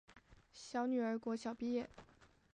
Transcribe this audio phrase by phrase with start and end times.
[0.51, 1.87] 小女儿国小毕业